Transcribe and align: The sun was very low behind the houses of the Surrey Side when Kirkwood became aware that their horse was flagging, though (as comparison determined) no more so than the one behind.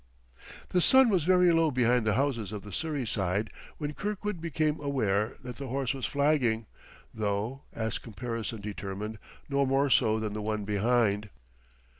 The 0.69 0.81
sun 0.81 1.09
was 1.11 1.25
very 1.25 1.51
low 1.51 1.69
behind 1.69 2.07
the 2.07 2.15
houses 2.15 2.51
of 2.51 2.63
the 2.63 2.71
Surrey 2.71 3.05
Side 3.05 3.51
when 3.77 3.93
Kirkwood 3.93 4.41
became 4.41 4.79
aware 4.79 5.35
that 5.43 5.57
their 5.57 5.67
horse 5.67 5.93
was 5.93 6.07
flagging, 6.07 6.65
though 7.13 7.61
(as 7.71 7.99
comparison 7.99 8.61
determined) 8.61 9.19
no 9.47 9.63
more 9.63 9.91
so 9.91 10.19
than 10.19 10.33
the 10.33 10.41
one 10.41 10.65
behind. 10.65 11.29